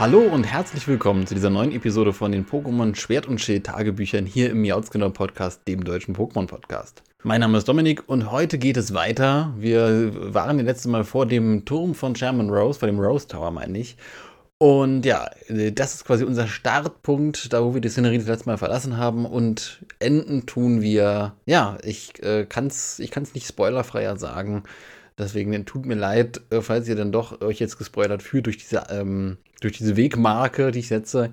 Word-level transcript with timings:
Hallo 0.00 0.20
und 0.20 0.44
herzlich 0.44 0.88
willkommen 0.88 1.26
zu 1.26 1.34
dieser 1.34 1.50
neuen 1.50 1.72
Episode 1.72 2.14
von 2.14 2.32
den 2.32 2.46
Pokémon 2.46 2.96
Schwert 2.96 3.28
und 3.28 3.38
Schild 3.38 3.66
Tagebüchern 3.66 4.24
hier 4.24 4.48
im 4.48 4.62
Miauzgenau 4.62 5.10
Podcast, 5.10 5.68
dem 5.68 5.84
deutschen 5.84 6.16
Pokémon 6.16 6.46
Podcast. 6.46 7.02
Mein 7.22 7.42
Name 7.42 7.58
ist 7.58 7.68
Dominik 7.68 8.08
und 8.08 8.30
heute 8.30 8.56
geht 8.56 8.78
es 8.78 8.94
weiter. 8.94 9.52
Wir 9.58 10.32
waren 10.32 10.56
das 10.56 10.64
letzte 10.64 10.88
Mal 10.88 11.04
vor 11.04 11.26
dem 11.26 11.66
Turm 11.66 11.94
von 11.94 12.16
Sherman 12.16 12.48
Rose, 12.48 12.78
vor 12.78 12.88
dem 12.88 12.98
Rose 12.98 13.28
Tower 13.28 13.50
meine 13.50 13.76
ich. 13.76 13.98
Und 14.56 15.04
ja, 15.04 15.28
das 15.50 15.96
ist 15.96 16.06
quasi 16.06 16.24
unser 16.24 16.46
Startpunkt, 16.46 17.52
da 17.52 17.62
wo 17.62 17.74
wir 17.74 17.82
die 17.82 17.90
Szenerie 17.90 18.16
das 18.16 18.26
letzte 18.26 18.48
Mal 18.48 18.56
verlassen 18.56 18.96
haben. 18.96 19.26
Und 19.26 19.84
enden 19.98 20.46
tun 20.46 20.80
wir, 20.80 21.34
ja, 21.44 21.76
ich 21.84 22.22
äh, 22.22 22.46
kann 22.46 22.68
es 22.68 23.00
ich 23.00 23.10
kann's 23.10 23.34
nicht 23.34 23.46
spoilerfreier 23.46 24.16
sagen. 24.16 24.62
Deswegen 25.20 25.64
tut 25.66 25.86
mir 25.86 25.94
leid, 25.94 26.40
äh, 26.50 26.60
falls 26.62 26.88
ihr 26.88 26.96
dann 26.96 27.12
doch 27.12 27.40
euch 27.42 27.60
jetzt 27.60 27.78
gespoilert 27.78 28.22
fühlt 28.22 28.46
durch 28.46 28.56
diese, 28.56 28.86
ähm, 28.90 29.36
durch 29.60 29.76
diese 29.76 29.96
Wegmarke, 29.96 30.70
die 30.70 30.80
ich 30.80 30.88
setze. 30.88 31.30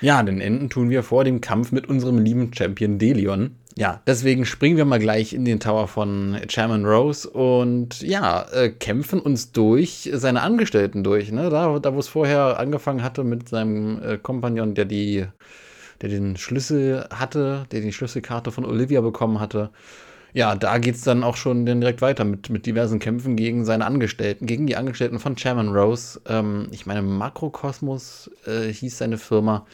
Ja, 0.00 0.22
den 0.22 0.40
enden 0.40 0.70
tun 0.70 0.90
wir 0.90 1.02
vor 1.02 1.24
dem 1.24 1.40
Kampf 1.40 1.72
mit 1.72 1.88
unserem 1.88 2.18
lieben 2.18 2.52
Champion 2.54 2.98
Delion. 2.98 3.56
Ja, 3.76 4.02
deswegen 4.06 4.44
springen 4.44 4.76
wir 4.76 4.84
mal 4.84 5.00
gleich 5.00 5.32
in 5.32 5.44
den 5.44 5.58
Tower 5.58 5.88
von 5.88 6.38
Chairman 6.46 6.84
Rose 6.84 7.28
und 7.28 8.02
ja, 8.02 8.46
äh, 8.52 8.68
kämpfen 8.68 9.18
uns 9.18 9.50
durch 9.50 10.10
seine 10.14 10.42
Angestellten 10.42 11.02
durch. 11.02 11.32
Ne? 11.32 11.50
Da, 11.50 11.80
da 11.80 11.94
wo 11.94 11.98
es 11.98 12.06
vorher 12.06 12.60
angefangen 12.60 13.02
hatte 13.02 13.24
mit 13.24 13.48
seinem 13.48 14.00
äh, 14.00 14.16
Kompagnon, 14.16 14.74
der 14.74 14.84
die, 14.84 15.26
der 16.02 16.08
den 16.08 16.36
Schlüssel 16.36 17.08
hatte, 17.12 17.66
der 17.72 17.80
die 17.80 17.92
Schlüsselkarte 17.92 18.52
von 18.52 18.64
Olivia 18.64 19.00
bekommen 19.00 19.40
hatte. 19.40 19.70
Ja, 20.36 20.56
da 20.56 20.78
geht 20.78 20.96
es 20.96 21.02
dann 21.02 21.22
auch 21.22 21.36
schon 21.36 21.64
direkt 21.64 22.02
weiter 22.02 22.24
mit, 22.24 22.50
mit 22.50 22.66
diversen 22.66 22.98
Kämpfen 22.98 23.36
gegen 23.36 23.64
seine 23.64 23.86
Angestellten, 23.86 24.46
gegen 24.46 24.66
die 24.66 24.74
Angestellten 24.76 25.20
von 25.20 25.36
Chairman 25.36 25.68
Rose. 25.68 26.20
Ähm, 26.26 26.66
ich 26.72 26.86
meine, 26.86 27.02
Makrokosmos 27.02 28.32
äh, 28.44 28.66
hieß 28.72 28.98
seine 28.98 29.16
Firma. 29.16 29.64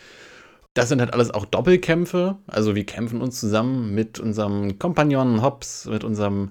Das 0.74 0.90
sind 0.90 1.00
halt 1.00 1.14
alles 1.14 1.30
auch 1.30 1.46
Doppelkämpfe. 1.46 2.36
Also 2.46 2.74
wir 2.74 2.84
kämpfen 2.84 3.22
uns 3.22 3.40
zusammen 3.40 3.94
mit 3.94 4.20
unserem 4.20 4.78
Kompagnon 4.78 5.40
Hobbs, 5.40 5.86
mit 5.86 6.04
unserem 6.04 6.50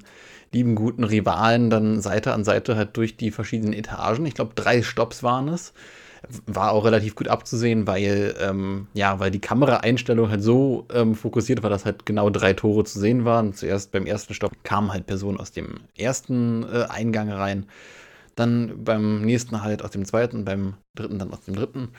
lieben 0.52 0.73
guten 0.73 1.03
Rivalen 1.03 1.69
dann 1.69 2.02
Seite 2.02 2.33
an 2.33 2.43
Seite 2.43 2.75
halt 2.75 2.97
durch 2.97 3.15
die 3.15 3.30
verschiedenen 3.30 3.73
Etagen. 3.73 4.25
Ich 4.25 4.33
glaube, 4.33 4.53
drei 4.55 4.81
Stops 4.81 5.21
waren 5.21 5.49
es 5.49 5.71
war 6.45 6.71
auch 6.71 6.85
relativ 6.85 7.15
gut 7.15 7.27
abzusehen, 7.27 7.87
weil, 7.87 8.35
ähm, 8.39 8.87
ja, 8.93 9.19
weil 9.19 9.31
die 9.31 9.39
Kameraeinstellung 9.39 10.29
halt 10.29 10.43
so 10.43 10.85
ähm, 10.93 11.15
fokussiert 11.15 11.63
war, 11.63 11.69
dass 11.69 11.85
halt 11.85 12.05
genau 12.05 12.29
drei 12.29 12.53
Tore 12.53 12.83
zu 12.83 12.99
sehen 12.99 13.25
waren. 13.25 13.53
Zuerst 13.53 13.91
beim 13.91 14.05
ersten 14.05 14.33
Stopp 14.33 14.63
kamen 14.63 14.91
halt 14.91 15.07
Personen 15.07 15.39
aus 15.39 15.51
dem 15.51 15.79
ersten 15.97 16.63
äh, 16.63 16.85
Eingang 16.89 17.31
rein, 17.31 17.65
dann 18.35 18.83
beim 18.83 19.21
nächsten 19.21 19.61
halt 19.61 19.83
aus 19.83 19.91
dem 19.91 20.05
zweiten, 20.05 20.45
beim 20.45 20.75
dritten 20.95 21.19
dann 21.19 21.33
aus 21.33 21.41
dem 21.41 21.55
dritten. 21.55 21.89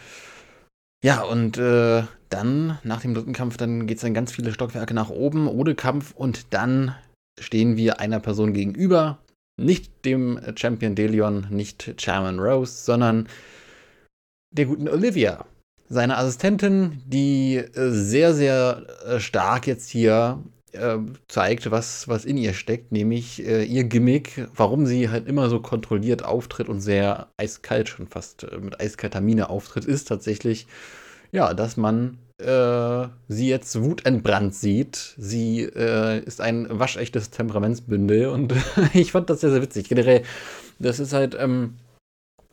Ja, 1.03 1.23
und 1.23 1.57
äh, 1.57 2.03
dann, 2.29 2.79
nach 2.85 3.01
dem 3.01 3.15
dritten 3.15 3.33
Kampf, 3.33 3.57
dann 3.57 3.87
geht 3.87 3.97
es 3.97 4.03
dann 4.03 4.13
ganz 4.13 4.33
viele 4.33 4.53
Stockwerke 4.53 4.93
nach 4.93 5.09
oben, 5.09 5.49
ohne 5.49 5.75
Kampf, 5.75 6.13
und 6.15 6.53
dann 6.53 6.95
stehen 7.39 7.77
wir 7.77 8.01
einer 8.01 8.21
Person 8.21 8.53
gegenüber. 8.53 9.19
Nicht 9.57 10.05
dem 10.05 10.39
Champion 10.57 10.95
Delion, 10.95 11.47
nicht 11.51 11.95
Chairman 11.97 12.39
Rose, 12.39 12.85
sondern 12.85 13.29
der 14.51 14.67
guten 14.67 14.89
Olivia, 14.89 15.45
seine 15.89 16.17
Assistentin, 16.17 17.03
die 17.07 17.57
äh, 17.57 17.91
sehr, 17.91 18.35
sehr 18.35 18.87
äh, 19.07 19.21
stark 19.21 19.67
jetzt 19.67 19.89
hier 19.89 20.43
äh, 20.73 20.99
zeigt, 21.29 21.71
was, 21.71 22.09
was 22.09 22.25
in 22.25 22.37
ihr 22.37 22.55
steckt, 22.55 22.93
nämlich 22.93 23.45
äh, 23.45 23.65
ihr 23.65 23.85
Gimmick, 23.85 24.49
warum 24.55 24.87
sie 24.87 25.09
halt 25.09 25.27
immer 25.27 25.49
so 25.51 25.61
kontrolliert 25.61 26.25
auftritt 26.25 26.69
und 26.69 26.81
sehr 26.81 27.29
eiskalt 27.37 27.89
schon 27.89 28.07
fast 28.07 28.45
äh, 28.45 28.59
mit 28.59 28.81
eiskalter 28.81 29.21
Mine 29.21 29.51
auftritt, 29.51 29.85
ist 29.85 30.09
tatsächlich, 30.09 30.67
ja, 31.33 31.55
dass 31.55 31.77
man 31.77 32.19
äh, 32.39 33.09
sie 33.29 33.49
jetzt 33.49 33.81
wutentbrannt 33.81 34.55
sieht. 34.55 35.15
Sie 35.19 35.61
ist 35.61 36.41
ein 36.41 36.67
waschechtes 36.71 37.31
Temperamentsbündel 37.31 38.29
und 38.29 38.55
ich 38.95 39.13
fand 39.13 39.29
das 39.29 39.41
sehr, 39.41 39.51
sehr 39.51 39.63
witzig. 39.63 39.89
Generell, 39.89 40.23
das 40.79 40.99
ist 41.01 41.13
halt, 41.13 41.37
ähm, 41.39 41.75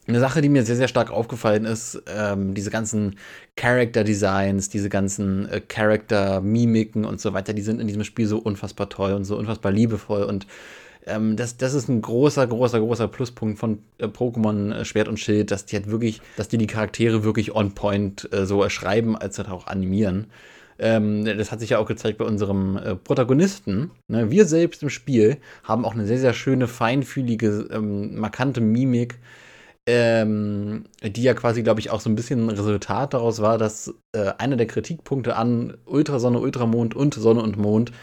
eine 0.07 0.19
Sache, 0.19 0.41
die 0.41 0.49
mir 0.49 0.63
sehr, 0.63 0.75
sehr 0.75 0.87
stark 0.87 1.11
aufgefallen 1.11 1.65
ist, 1.65 2.01
ähm, 2.07 2.53
diese 2.53 2.69
ganzen 2.69 3.17
Character 3.55 4.03
Designs, 4.03 4.69
diese 4.69 4.89
ganzen 4.89 5.49
äh, 5.49 5.61
Character 5.61 6.41
Mimiken 6.41 7.05
und 7.05 7.19
so 7.19 7.33
weiter, 7.33 7.53
die 7.53 7.61
sind 7.61 7.81
in 7.81 7.87
diesem 7.87 8.03
Spiel 8.03 8.27
so 8.27 8.37
unfassbar 8.37 8.89
toll 8.89 9.13
und 9.13 9.25
so 9.25 9.37
unfassbar 9.37 9.71
liebevoll 9.71 10.23
und 10.23 10.47
ähm, 11.07 11.37
das, 11.37 11.57
das 11.57 11.73
ist 11.73 11.87
ein 11.87 12.01
großer, 12.01 12.45
großer, 12.45 12.79
großer 12.79 13.07
Pluspunkt 13.07 13.59
von 13.59 13.79
äh, 13.97 14.07
Pokémon 14.07 14.73
äh, 14.73 14.85
Schwert 14.85 15.07
und 15.07 15.19
Schild, 15.19 15.51
dass 15.51 15.65
die 15.65 15.77
halt 15.77 15.89
wirklich, 15.89 16.21
dass 16.35 16.49
die 16.49 16.57
die 16.57 16.67
Charaktere 16.67 17.23
wirklich 17.23 17.55
on 17.55 17.73
point 17.73 18.29
äh, 18.33 18.45
so 18.45 18.61
erschreiben, 18.61 19.15
als 19.15 19.37
halt 19.37 19.49
auch 19.49 19.67
animieren. 19.67 20.27
Ähm, 20.79 21.25
das 21.25 21.51
hat 21.51 21.59
sich 21.59 21.71
ja 21.71 21.79
auch 21.79 21.87
gezeigt 21.87 22.19
bei 22.19 22.25
unserem 22.25 22.77
äh, 22.77 22.95
Protagonisten. 22.95 23.91
Ne? 24.07 24.29
Wir 24.29 24.45
selbst 24.45 24.83
im 24.83 24.89
Spiel 24.89 25.37
haben 25.63 25.85
auch 25.85 25.93
eine 25.93 26.05
sehr, 26.05 26.19
sehr 26.19 26.33
schöne, 26.33 26.67
feinfühlige, 26.67 27.67
ähm, 27.71 28.19
markante 28.19 28.61
Mimik 28.61 29.17
ähm, 29.87 30.85
die 31.01 31.23
ja 31.23 31.33
quasi, 31.33 31.63
glaube 31.63 31.79
ich, 31.79 31.89
auch 31.89 32.01
so 32.01 32.09
ein 32.09 32.15
bisschen 32.15 32.47
ein 32.47 32.49
Resultat 32.49 33.13
daraus 33.13 33.41
war, 33.41 33.57
dass 33.57 33.93
äh, 34.11 34.33
einer 34.37 34.57
der 34.57 34.67
Kritikpunkte 34.67 35.35
an 35.35 35.77
Ultrasonne, 35.85 36.39
Ultramond 36.39 36.93
und 36.93 37.13
Sonne 37.13 37.41
und 37.41 37.57
Mond 37.57 37.93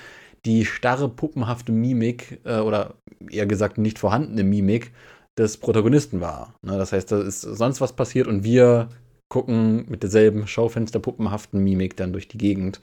die 0.46 0.64
starre, 0.64 1.08
puppenhafte 1.08 1.72
Mimik 1.72 2.40
äh, 2.44 2.58
oder 2.58 2.94
eher 3.30 3.46
gesagt 3.46 3.78
nicht 3.78 3.98
vorhandene 3.98 4.44
Mimik 4.44 4.92
des 5.38 5.58
Protagonisten 5.58 6.20
war. 6.20 6.54
Ne, 6.62 6.78
das 6.78 6.92
heißt, 6.92 7.12
da 7.12 7.20
ist 7.20 7.42
sonst 7.42 7.80
was 7.80 7.92
passiert 7.92 8.26
und 8.26 8.44
wir 8.44 8.88
gucken 9.28 9.84
mit 9.88 10.02
derselben 10.02 10.46
Schaufensterpuppenhaften 10.46 11.62
Mimik 11.62 11.96
dann 11.96 12.12
durch 12.12 12.28
die 12.28 12.38
Gegend. 12.38 12.80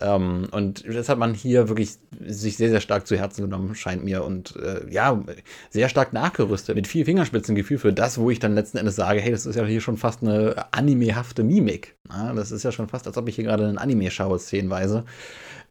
Ähm, 0.00 0.48
und 0.50 0.84
das 0.86 1.08
hat 1.08 1.18
man 1.18 1.32
hier 1.32 1.68
wirklich 1.68 1.98
sich 2.20 2.56
sehr, 2.56 2.68
sehr 2.68 2.80
stark 2.80 3.06
zu 3.06 3.16
Herzen 3.16 3.42
genommen, 3.42 3.74
scheint 3.74 4.04
mir. 4.04 4.24
Und 4.24 4.56
äh, 4.56 4.90
ja, 4.90 5.22
sehr 5.70 5.88
stark 5.88 6.12
nachgerüstet, 6.12 6.76
mit 6.76 6.86
viel 6.86 7.04
Fingerspitzengefühl 7.04 7.78
für 7.78 7.92
das, 7.92 8.18
wo 8.18 8.30
ich 8.30 8.38
dann 8.38 8.54
letzten 8.54 8.78
Endes 8.78 8.96
sage, 8.96 9.20
hey, 9.20 9.32
das 9.32 9.46
ist 9.46 9.56
ja 9.56 9.64
hier 9.64 9.80
schon 9.80 9.96
fast 9.96 10.22
eine 10.22 10.66
animehafte 10.72 11.42
Mimik. 11.42 11.96
Ja, 12.10 12.32
das 12.34 12.52
ist 12.52 12.62
ja 12.62 12.72
schon 12.72 12.88
fast, 12.88 13.06
als 13.06 13.16
ob 13.16 13.28
ich 13.28 13.36
hier 13.36 13.44
gerade 13.44 13.66
ein 13.66 13.78
Anime 13.78 14.10
schaue, 14.10 14.38
szenenweise. 14.38 15.04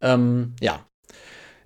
Ähm, 0.01 0.53
ja, 0.59 0.85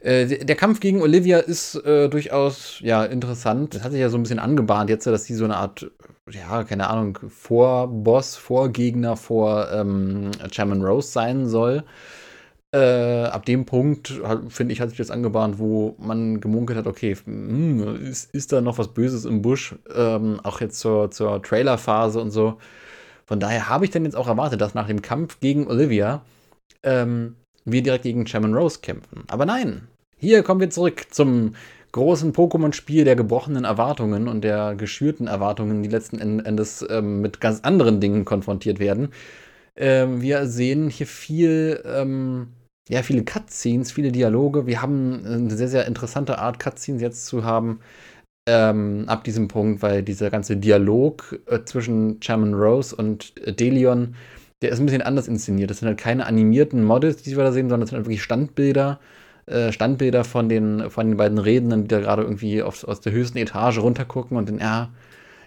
äh, 0.01 0.45
der 0.45 0.55
Kampf 0.55 0.79
gegen 0.79 1.01
Olivia 1.01 1.39
ist 1.39 1.75
äh, 1.75 2.09
durchaus 2.09 2.79
ja 2.81 3.03
interessant. 3.03 3.75
Das 3.75 3.83
hat 3.83 3.91
sich 3.91 4.01
ja 4.01 4.09
so 4.09 4.17
ein 4.17 4.23
bisschen 4.23 4.39
angebahnt 4.39 4.89
jetzt, 4.89 5.05
dass 5.07 5.25
sie 5.25 5.35
so 5.35 5.45
eine 5.45 5.57
Art, 5.57 5.91
ja, 6.29 6.63
keine 6.63 6.89
Ahnung, 6.89 7.17
Vorboss, 7.27 8.35
Vorgegner 8.35 9.17
vor 9.17 9.69
ähm, 9.71 10.31
Chairman 10.51 10.83
Rose 10.83 11.09
sein 11.11 11.47
soll. 11.47 11.83
Äh, 12.71 13.23
ab 13.23 13.45
dem 13.45 13.65
Punkt, 13.65 14.21
finde 14.49 14.73
ich, 14.73 14.79
hat 14.79 14.89
sich 14.89 14.97
das 14.99 15.09
angebahnt, 15.09 15.57
wo 15.57 15.95
man 15.97 16.39
gemunkelt 16.39 16.77
hat, 16.77 16.85
okay, 16.85 17.15
hm, 17.25 18.05
ist, 18.05 18.31
ist 18.33 18.51
da 18.51 18.61
noch 18.61 18.77
was 18.77 18.89
Böses 18.89 19.25
im 19.25 19.41
Busch, 19.41 19.75
ähm, 19.95 20.39
auch 20.43 20.61
jetzt 20.61 20.79
zur, 20.79 21.09
zur 21.09 21.41
Trailer-Phase 21.41 22.21
und 22.21 22.29
so. 22.29 22.57
Von 23.25 23.39
daher 23.39 23.69
habe 23.69 23.85
ich 23.85 23.91
dann 23.91 24.05
jetzt 24.05 24.15
auch 24.15 24.27
erwartet, 24.27 24.61
dass 24.61 24.75
nach 24.75 24.87
dem 24.87 25.01
Kampf 25.01 25.39
gegen 25.39 25.67
Olivia 25.67 26.21
ähm, 26.83 27.35
wir 27.65 27.81
direkt 27.81 28.03
gegen 28.03 28.25
Chairman 28.25 28.53
Rose 28.53 28.79
kämpfen. 28.81 29.23
Aber 29.27 29.47
nein, 29.47 29.87
hier 30.17 30.43
kommen 30.43 30.61
wir 30.61 30.69
zurück 30.69 31.07
zum 31.09 31.55
großen 31.91 32.33
Pokémon-Spiel 32.33 33.03
der 33.03 33.15
gebrochenen 33.15 33.65
Erwartungen 33.65 34.27
und 34.27 34.43
der 34.43 34.75
geschürten 34.75 35.25
Erwartungen, 35.25 35.81
die 35.81 35.89
letzten 35.89 36.19
Endes 36.19 36.85
ähm, 36.87 37.21
mit 37.21 37.41
ganz 37.41 37.61
anderen 37.61 37.99
Dingen 37.99 38.25
konfrontiert 38.25 38.79
werden. 38.79 39.09
Ähm, 39.75 40.21
wir 40.21 40.45
sehen 40.45 40.89
hier 40.89 41.07
viel 41.07 41.81
ähm, 41.85 42.49
ja, 42.89 43.03
viele 43.03 43.23
Cutscenes, 43.23 43.91
viele 43.91 44.11
Dialoge. 44.11 44.65
Wir 44.67 44.81
haben 44.81 45.25
eine 45.25 45.55
sehr, 45.55 45.67
sehr 45.69 45.85
interessante 45.87 46.39
Art, 46.39 46.59
Cutscenes 46.59 47.01
jetzt 47.01 47.25
zu 47.27 47.43
haben. 47.43 47.79
Ähm, 48.47 49.05
ab 49.07 49.23
diesem 49.23 49.47
Punkt, 49.47 49.83
weil 49.83 50.01
dieser 50.03 50.31
ganze 50.31 50.57
Dialog 50.57 51.39
äh, 51.47 51.59
zwischen 51.65 52.19
Chairman 52.19 52.55
Rose 52.55 52.95
und 52.95 53.37
äh, 53.45 53.53
Delion, 53.53 54.15
der 54.61 54.71
ist 54.71 54.79
ein 54.79 54.87
bisschen 54.87 55.03
anders 55.03 55.27
inszeniert. 55.27 55.69
Das 55.69 55.79
sind 55.79 55.87
halt 55.87 55.99
keine 55.99 56.25
animierten 56.25 56.83
Models, 56.83 57.21
die 57.23 57.37
wir 57.37 57.43
da 57.43 57.51
sehen, 57.51 57.69
sondern 57.69 57.81
das 57.81 57.89
sind 57.91 57.97
halt 57.97 58.07
wirklich 58.07 58.23
Standbilder. 58.23 58.99
Äh, 59.45 59.71
Standbilder 59.71 60.23
von 60.23 60.49
den, 60.49 60.89
von 60.89 61.07
den 61.07 61.17
beiden 61.17 61.37
Rednern, 61.37 61.83
die 61.83 61.89
da 61.89 61.99
gerade 61.99 62.23
irgendwie 62.23 62.63
auf, 62.63 62.83
aus 62.85 63.01
der 63.01 63.13
höchsten 63.13 63.37
Etage 63.37 63.79
runtergucken 63.79 64.37
und 64.37 64.49
dann, 64.49 64.59
ja, 64.59 64.89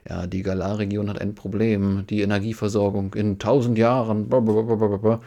ja, 0.08 0.26
die 0.26 0.42
Galar-Region 0.42 1.08
hat 1.08 1.20
ein 1.20 1.34
Problem, 1.34 2.04
die 2.08 2.22
Energieversorgung 2.22 3.14
in 3.14 3.38
tausend 3.38 3.78
Jahren. 3.78 4.28
Blablabla. 4.28 5.20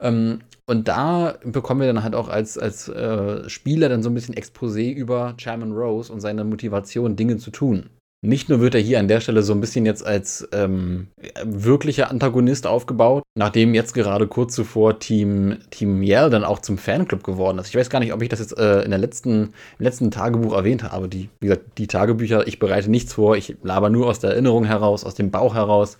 Ähm, 0.00 0.40
und 0.66 0.88
da 0.88 1.38
bekommen 1.44 1.80
wir 1.80 1.86
dann 1.86 2.02
halt 2.02 2.14
auch 2.14 2.28
als, 2.28 2.58
als 2.58 2.88
äh, 2.88 3.48
Spieler 3.48 3.88
dann 3.88 4.02
so 4.02 4.10
ein 4.10 4.14
bisschen 4.14 4.34
Exposé 4.34 4.92
über 4.92 5.34
Chairman 5.38 5.72
Rose 5.72 6.12
und 6.12 6.20
seine 6.20 6.44
Motivation, 6.44 7.14
Dinge 7.16 7.36
zu 7.36 7.50
tun. 7.50 7.90
Nicht 8.22 8.48
nur 8.48 8.60
wird 8.60 8.74
er 8.74 8.80
hier 8.80 8.98
an 8.98 9.06
der 9.06 9.20
Stelle 9.20 9.42
so 9.42 9.52
ein 9.52 9.60
bisschen 9.60 9.86
jetzt 9.86 10.04
als 10.04 10.48
ähm, 10.52 11.08
wirklicher 11.44 12.10
Antagonist 12.10 12.66
aufgebaut, 12.66 13.22
nachdem 13.36 13.74
jetzt 13.74 13.92
gerade 13.92 14.26
kurz 14.26 14.54
zuvor 14.54 14.98
Team, 14.98 15.58
Team 15.70 16.02
Yell 16.02 16.30
dann 16.30 16.42
auch 16.42 16.60
zum 16.60 16.78
Fanclub 16.78 17.22
geworden 17.22 17.58
ist. 17.58 17.68
Ich 17.68 17.76
weiß 17.76 17.90
gar 17.90 18.00
nicht, 18.00 18.12
ob 18.12 18.22
ich 18.22 18.28
das 18.28 18.40
jetzt 18.40 18.58
äh, 18.58 18.82
in 18.82 18.90
der 18.90 18.98
letzten, 18.98 19.52
im 19.78 19.84
letzten 19.84 20.10
Tagebuch 20.10 20.54
erwähnt 20.54 20.82
habe. 20.82 21.08
Die, 21.08 21.28
wie 21.40 21.46
gesagt, 21.46 21.78
die 21.78 21.86
Tagebücher, 21.86 22.48
ich 22.48 22.58
bereite 22.58 22.90
nichts 22.90 23.12
vor, 23.12 23.36
ich 23.36 23.56
laber 23.62 23.90
nur 23.90 24.08
aus 24.08 24.18
der 24.18 24.30
Erinnerung 24.30 24.64
heraus, 24.64 25.04
aus 25.04 25.14
dem 25.14 25.30
Bauch 25.30 25.54
heraus. 25.54 25.98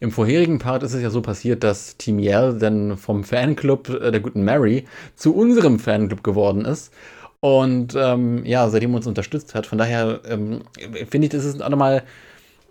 Im 0.00 0.10
vorherigen 0.10 0.58
Part 0.58 0.82
ist 0.82 0.94
es 0.94 1.02
ja 1.02 1.10
so 1.10 1.20
passiert, 1.20 1.62
dass 1.62 1.96
Team 1.96 2.18
Yell 2.18 2.58
dann 2.58 2.96
vom 2.96 3.22
Fanclub 3.22 3.88
äh, 3.88 4.10
der 4.10 4.20
guten 4.20 4.44
Mary 4.44 4.86
zu 5.14 5.34
unserem 5.34 5.78
Fanclub 5.78 6.24
geworden 6.24 6.64
ist. 6.64 6.92
Und 7.40 7.94
ähm, 7.96 8.44
ja, 8.44 8.68
seitdem 8.68 8.94
uns 8.94 9.06
unterstützt 9.06 9.54
hat. 9.54 9.66
Von 9.66 9.78
daher 9.78 10.20
ähm, 10.28 10.62
finde 11.08 11.26
ich, 11.26 11.30
das 11.30 11.44
ist 11.44 11.62
auch 11.62 11.70
nochmal 11.70 12.02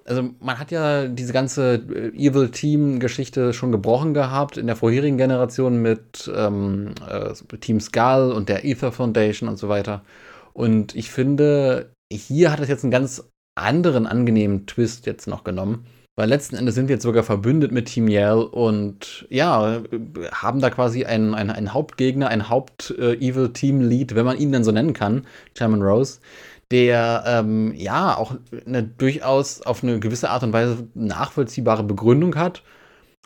also 0.10 0.28
man 0.40 0.58
hat 0.58 0.72
ja 0.72 1.08
diese 1.08 1.34
ganze 1.34 1.76
äh, 1.76 2.10
Evil 2.16 2.50
Team-Geschichte 2.50 3.54
schon 3.54 3.72
gebrochen 3.72 4.16
gehabt 4.16 4.58
in 4.58 4.66
der 4.66 4.75
vorherigen 4.75 5.18
Generation 5.18 5.82
mit 5.82 6.30
ähm, 6.36 6.96
äh, 7.08 7.34
Team 7.60 7.80
Skull 7.80 8.32
und 8.36 8.50
der 8.50 8.66
Ether 8.66 8.92
Foundation 8.92 9.48
und 9.48 9.58
so 9.58 9.70
weiter. 9.70 10.04
Und 10.54 10.96
ich 10.96 11.12
finde, 11.12 11.94
hier 12.12 12.52
hat 12.52 12.60
es 12.60 12.70
jetzt 12.70 12.84
einen 12.84 12.92
ganz 12.92 13.30
anderen 13.56 14.08
angenehmen 14.08 14.66
Twist 14.66 15.06
jetzt 15.06 15.28
noch 15.28 15.44
genommen. 15.44 15.86
Weil 16.19 16.27
letzten 16.27 16.57
Endes 16.57 16.75
sind 16.75 16.89
wir 16.89 16.95
jetzt 16.95 17.04
sogar 17.04 17.24
verbündet 17.24 17.71
mit 17.71 17.86
Team 17.86 18.10
Yell 18.10 18.39
und 18.39 19.25
ja, 19.30 19.81
haben 20.33 20.60
da 20.60 20.69
quasi 20.69 21.06
einen, 21.06 21.33
einen, 21.33 21.50
einen 21.50 21.74
Hauptgegner, 21.74 22.27
ein 22.27 22.50
Haupt-Evil-Team-Lead, 22.50 24.16
wenn 24.16 24.25
man 24.25 24.38
ihn 24.38 24.51
dann 24.51 24.66
so 24.66 24.74
nennen 24.74 24.92
kann, 24.92 25.25
Chairman 25.57 25.81
Rose, 25.81 26.19
der 26.71 27.24
ähm, 27.25 27.74
ja 27.74 28.18
auch 28.18 28.36
eine 28.66 28.83
durchaus 28.83 29.62
auf 29.62 29.81
eine 29.81 30.01
gewisse 30.01 30.30
Art 30.30 30.44
und 30.44 30.51
Weise 30.51 30.89
nachvollziehbare 30.94 31.86
Begründung 31.86 32.36
hat. 32.36 32.63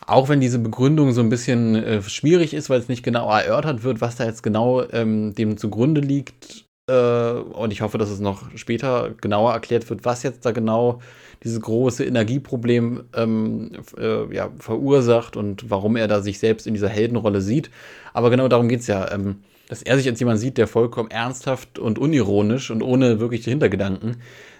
Auch 0.06 0.28
wenn 0.28 0.38
diese 0.40 0.60
Begründung 0.60 1.10
so 1.10 1.20
ein 1.20 1.30
bisschen 1.30 1.74
äh, 1.74 2.00
schwierig 2.00 2.54
ist, 2.54 2.70
weil 2.70 2.78
es 2.78 2.86
nicht 2.86 3.02
genau 3.02 3.28
erörtert 3.28 3.82
wird, 3.82 4.02
was 4.02 4.14
da 4.14 4.24
jetzt 4.24 4.44
genau 4.44 4.88
ähm, 4.92 5.34
dem 5.34 5.56
zugrunde 5.56 6.00
liegt. 6.00 6.63
Äh, 6.88 7.30
und 7.32 7.72
ich 7.72 7.80
hoffe, 7.80 7.98
dass 7.98 8.10
es 8.10 8.20
noch 8.20 8.42
später 8.56 9.10
genauer 9.20 9.52
erklärt 9.52 9.88
wird, 9.88 10.04
was 10.04 10.22
jetzt 10.22 10.44
da 10.44 10.52
genau 10.52 11.00
dieses 11.42 11.60
große 11.60 12.04
Energieproblem 12.04 13.04
ähm, 13.14 13.72
äh, 13.98 14.34
ja, 14.34 14.50
verursacht 14.58 15.36
und 15.36 15.70
warum 15.70 15.96
er 15.96 16.08
da 16.08 16.20
sich 16.20 16.38
selbst 16.38 16.66
in 16.66 16.74
dieser 16.74 16.88
Heldenrolle 16.88 17.40
sieht. 17.40 17.70
Aber 18.12 18.30
genau 18.30 18.48
darum 18.48 18.68
geht 18.68 18.80
es 18.80 18.86
ja. 18.86 19.10
Ähm, 19.12 19.36
dass 19.68 19.82
er 19.82 19.96
sich 19.96 20.06
als 20.06 20.20
jemand 20.20 20.38
sieht, 20.40 20.58
der 20.58 20.66
vollkommen 20.66 21.10
ernsthaft 21.10 21.78
und 21.78 21.98
unironisch 21.98 22.70
und 22.70 22.82
ohne 22.82 23.18
wirkliche 23.18 23.48
Hintergedanken 23.48 24.16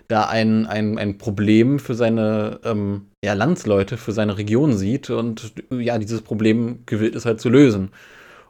da 0.08 0.24
ein, 0.24 0.66
ein, 0.66 0.98
ein 0.98 1.18
Problem 1.18 1.78
für 1.78 1.94
seine 1.94 2.60
ähm, 2.64 3.06
ja, 3.24 3.34
Landsleute, 3.34 3.96
für 3.96 4.12
seine 4.12 4.36
Region 4.36 4.76
sieht 4.76 5.10
und 5.10 5.52
ja, 5.70 5.98
dieses 5.98 6.22
Problem 6.22 6.80
gewillt 6.86 7.14
ist 7.14 7.26
halt 7.26 7.40
zu 7.40 7.48
lösen. 7.48 7.90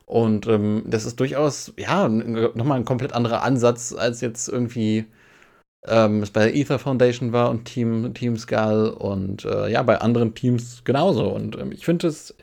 Und 0.06 0.46
ähm, 0.46 0.82
das 0.86 1.06
ist 1.06 1.18
durchaus, 1.20 1.72
ja, 1.78 2.08
nochmal 2.08 2.78
ein 2.78 2.84
komplett 2.84 3.12
anderer 3.14 3.42
Ansatz, 3.42 3.92
als 3.92 4.20
jetzt 4.20 4.48
irgendwie 4.48 5.06
ähm, 5.86 6.24
bei 6.32 6.44
der 6.44 6.56
Ether 6.56 6.78
Foundation 6.78 7.32
war 7.32 7.50
und 7.50 7.64
Team, 7.64 8.14
Team 8.14 8.36
Skull 8.36 8.94
und 8.98 9.44
äh, 9.44 9.70
ja, 9.70 9.82
bei 9.82 10.00
anderen 10.00 10.34
Teams 10.34 10.82
genauso. 10.84 11.28
Und 11.28 11.56
ähm, 11.58 11.72
ich 11.72 11.84
finde 11.84 12.08
es 12.08 12.34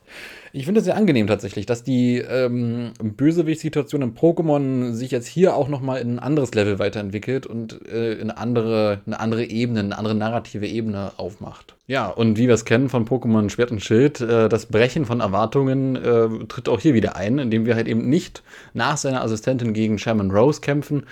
ich 0.54 0.66
sehr 0.66 0.98
angenehm 0.98 1.28
tatsächlich, 1.28 1.66
dass 1.66 1.84
die 1.84 2.18
ähm, 2.18 2.92
Bösewicht-Situation 3.02 4.02
im 4.02 4.16
Pokémon 4.16 4.92
sich 4.92 5.10
jetzt 5.12 5.28
hier 5.28 5.56
auch 5.56 5.70
nochmal 5.70 6.02
in 6.02 6.16
ein 6.16 6.20
anderes 6.20 6.54
Level 6.54 6.78
weiterentwickelt 6.78 7.46
und 7.46 7.88
äh, 7.88 8.14
in 8.14 8.30
eine 8.30 8.38
andere, 8.38 9.00
eine 9.06 9.20
andere 9.20 9.46
Ebene, 9.46 9.80
eine 9.80 9.98
andere 9.98 10.16
narrative 10.16 10.68
Ebene 10.68 11.14
aufmacht. 11.16 11.76
Ja, 11.88 12.08
und 12.08 12.38
wie 12.38 12.48
wir 12.48 12.56
es 12.56 12.66
kennen 12.66 12.90
von 12.90 13.08
Pokémon 13.08 13.50
Schwert 13.50 13.72
und 13.72 13.82
Schild, 13.82 14.20
äh, 14.20 14.50
das 14.50 14.66
Brechen 14.66 15.06
von 15.06 15.22
Erwartungen 15.22 15.96
äh, 15.96 16.46
tritt 16.50 16.68
auch 16.68 16.82
hier 16.82 16.94
wieder 16.94 17.16
ein, 17.16 17.40
indem 17.40 17.66
wir 17.66 17.76
halt 17.76 17.88
eben 17.88 18.10
nicht 18.10 18.44
nach 18.74 18.98
seiner 18.98 19.24
Assistentin 19.24 19.74
gegen 19.74 20.00
Shaman 20.00 20.32
Rose 20.32 20.60
kämpfen, 20.60 21.04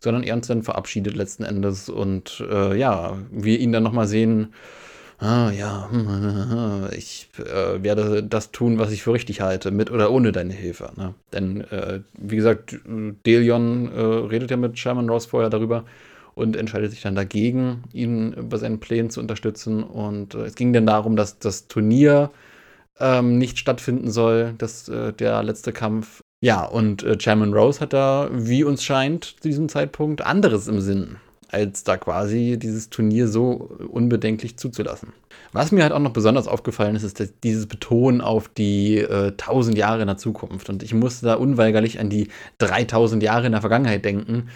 sondern 0.00 0.22
er 0.22 0.34
uns 0.34 0.46
dann 0.46 0.62
verabschiedet 0.62 1.16
letzten 1.16 1.44
Endes 1.44 1.88
und 1.88 2.44
äh, 2.50 2.76
ja, 2.76 3.18
wir 3.30 3.58
ihn 3.58 3.72
dann 3.72 3.82
nochmal 3.82 4.06
sehen, 4.06 4.52
ah 5.18 5.50
ja, 5.50 5.88
hm, 5.90 6.88
ich 6.96 7.28
äh, 7.38 7.82
werde 7.82 8.22
das 8.22 8.50
tun, 8.50 8.78
was 8.78 8.92
ich 8.92 9.02
für 9.02 9.12
richtig 9.12 9.40
halte, 9.40 9.70
mit 9.70 9.90
oder 9.90 10.10
ohne 10.10 10.32
deine 10.32 10.54
Hilfe. 10.54 10.92
Ne? 10.96 11.14
Denn, 11.32 11.62
äh, 11.70 12.00
wie 12.14 12.36
gesagt, 12.36 12.78
Delion 13.26 13.92
äh, 13.92 14.00
redet 14.00 14.50
ja 14.50 14.56
mit 14.56 14.78
Sherman 14.78 15.08
Ross 15.08 15.26
vorher 15.26 15.50
darüber 15.50 15.84
und 16.34 16.56
entscheidet 16.56 16.92
sich 16.92 17.02
dann 17.02 17.16
dagegen, 17.16 17.82
ihn 17.92 18.34
bei 18.48 18.58
seinen 18.58 18.78
Plänen 18.78 19.10
zu 19.10 19.20
unterstützen. 19.20 19.82
Und 19.82 20.34
äh, 20.34 20.44
es 20.44 20.54
ging 20.54 20.72
dann 20.72 20.86
darum, 20.86 21.16
dass 21.16 21.40
das 21.40 21.66
Turnier 21.66 22.30
ähm, 23.00 23.38
nicht 23.38 23.58
stattfinden 23.58 24.10
soll, 24.10 24.54
dass 24.56 24.88
äh, 24.88 25.12
der 25.12 25.42
letzte 25.42 25.72
Kampf. 25.72 26.20
Ja, 26.40 26.64
und 26.64 27.02
äh, 27.02 27.18
Chairman 27.18 27.52
Rose 27.52 27.80
hat 27.80 27.92
da, 27.92 28.28
wie 28.32 28.62
uns 28.62 28.84
scheint, 28.84 29.24
zu 29.24 29.48
diesem 29.48 29.68
Zeitpunkt 29.68 30.22
anderes 30.22 30.68
im 30.68 30.80
Sinn 30.80 31.16
als 31.50 31.82
da 31.82 31.96
quasi 31.96 32.58
dieses 32.58 32.90
Turnier 32.90 33.26
so 33.28 33.70
unbedenklich 33.90 34.58
zuzulassen. 34.58 35.12
Was 35.52 35.72
mir 35.72 35.82
halt 35.82 35.92
auch 35.92 35.98
noch 35.98 36.12
besonders 36.12 36.46
aufgefallen 36.46 36.94
ist, 36.94 37.04
ist 37.04 37.34
dieses 37.42 37.66
Betonen 37.66 38.20
auf 38.20 38.48
die 38.48 38.98
äh, 38.98 39.28
1000 39.28 39.78
Jahre 39.78 40.02
in 40.02 40.06
der 40.06 40.18
Zukunft. 40.18 40.68
Und 40.68 40.82
ich 40.82 40.92
musste 40.92 41.26
da 41.26 41.34
unweigerlich 41.34 42.00
an 42.00 42.10
die 42.10 42.28
3000 42.58 43.22
Jahre 43.22 43.46
in 43.46 43.52
der 43.52 43.62
Vergangenheit 43.62 44.04
denken 44.04 44.48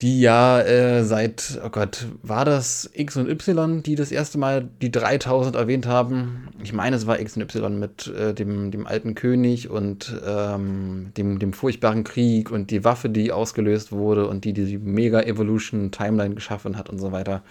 die 0.00 0.20
ja 0.20 0.60
äh, 0.60 1.02
seit, 1.02 1.60
oh 1.64 1.70
Gott, 1.70 2.06
war 2.22 2.44
das 2.44 2.88
X 2.92 3.16
und 3.16 3.28
Y, 3.28 3.82
die 3.82 3.96
das 3.96 4.12
erste 4.12 4.38
Mal 4.38 4.68
die 4.80 4.92
3000 4.92 5.56
erwähnt 5.56 5.86
haben? 5.86 6.48
Ich 6.62 6.72
meine, 6.72 6.94
es 6.94 7.08
war 7.08 7.18
X 7.18 7.36
und 7.36 7.42
Y 7.42 7.80
mit 7.80 8.06
äh, 8.06 8.32
dem, 8.32 8.70
dem 8.70 8.86
alten 8.86 9.16
König 9.16 9.68
und 9.70 10.14
ähm, 10.24 11.12
dem, 11.16 11.40
dem 11.40 11.52
furchtbaren 11.52 12.04
Krieg 12.04 12.52
und 12.52 12.70
die 12.70 12.84
Waffe, 12.84 13.08
die 13.08 13.32
ausgelöst 13.32 13.90
wurde 13.90 14.28
und 14.28 14.44
die 14.44 14.52
die 14.52 14.78
Mega-Evolution-Timeline 14.78 16.36
geschaffen 16.36 16.76
hat 16.76 16.88
und 16.88 17.00
so 17.00 17.10
weiter. 17.10 17.42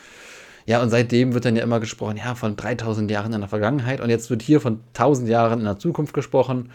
Ja, 0.65 0.81
und 0.81 0.89
seitdem 0.89 1.33
wird 1.33 1.43
dann 1.43 1.57
ja 1.57 1.63
immer 1.63 1.81
gesprochen, 1.81 2.15
ja, 2.17 2.33
von 2.35 2.55
3000 2.55 3.11
Jahren 3.11 3.33
in 3.33 3.41
der 3.41 3.49
Vergangenheit 3.49 3.99
und 3.99 4.09
jetzt 4.09 4.29
wird 4.29 4.41
hier 4.41 4.61
von 4.61 4.79
1000 4.93 5.27
Jahren 5.27 5.59
in 5.59 5.65
der 5.65 5.79
Zukunft 5.79 6.13
gesprochen. 6.13 6.69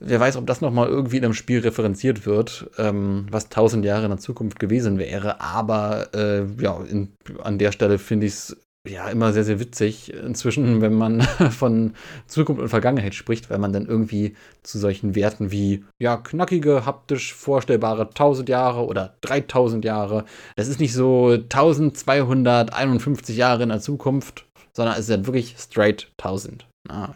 Wer 0.00 0.18
weiß, 0.18 0.36
ob 0.36 0.46
das 0.46 0.62
nochmal 0.62 0.88
irgendwie 0.88 1.18
in 1.18 1.24
einem 1.24 1.34
Spiel 1.34 1.60
referenziert 1.60 2.24
wird, 2.24 2.70
ähm, 2.78 3.26
was 3.30 3.50
tausend 3.50 3.84
Jahre 3.84 4.04
in 4.04 4.10
der 4.10 4.18
Zukunft 4.18 4.58
gewesen 4.58 4.98
wäre. 4.98 5.42
Aber 5.42 6.08
äh, 6.14 6.44
ja, 6.60 6.80
in, 6.90 7.12
an 7.42 7.58
der 7.58 7.70
Stelle 7.70 7.98
finde 7.98 8.26
ich 8.26 8.32
es 8.32 8.56
ja 8.88 9.10
immer 9.10 9.34
sehr, 9.34 9.44
sehr 9.44 9.60
witzig 9.60 10.14
inzwischen, 10.14 10.80
wenn 10.82 10.94
man 10.94 11.20
von 11.20 11.92
Zukunft 12.26 12.62
und 12.62 12.68
Vergangenheit 12.68 13.14
spricht, 13.14 13.50
weil 13.50 13.58
man 13.58 13.74
dann 13.74 13.86
irgendwie 13.86 14.34
zu 14.62 14.78
solchen 14.78 15.14
Werten 15.14 15.50
wie 15.50 15.84
ja, 15.98 16.16
knackige, 16.16 16.86
haptisch 16.86 17.34
vorstellbare 17.34 18.08
1000 18.08 18.48
Jahre 18.48 18.86
oder 18.86 19.16
3000 19.20 19.84
Jahre, 19.84 20.24
das 20.56 20.68
ist 20.68 20.80
nicht 20.80 20.94
so 20.94 21.32
1251 21.32 23.36
Jahre 23.36 23.64
in 23.64 23.68
der 23.68 23.80
Zukunft, 23.80 24.46
sondern 24.72 24.94
es 24.94 25.00
ist 25.00 25.10
dann 25.10 25.26
wirklich 25.26 25.56
straight 25.58 26.10
1000. 26.18 26.69
Ah, 26.88 27.14